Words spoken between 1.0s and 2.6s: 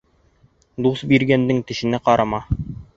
биргәндең тешенә ҡарама.